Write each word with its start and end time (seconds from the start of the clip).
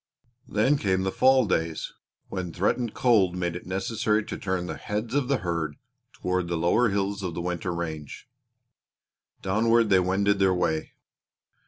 Then 0.47 0.79
came 0.79 1.03
the 1.03 1.11
fall 1.11 1.45
days, 1.45 1.93
when 2.27 2.51
threatened 2.51 2.95
cold 2.95 3.35
made 3.35 3.55
it 3.55 3.67
necessary 3.67 4.23
to 4.25 4.35
turn 4.35 4.65
the 4.65 4.75
heads 4.75 5.13
of 5.13 5.27
the 5.27 5.37
herd 5.37 5.75
toward 6.11 6.47
the 6.47 6.57
lower 6.57 6.89
hills 6.89 7.21
of 7.21 7.35
the 7.35 7.39
winter 7.41 7.71
range. 7.71 8.27
Downward 9.43 9.91
they 9.91 9.99
wended 9.99 10.39
their 10.39 10.55
way. 10.55 10.93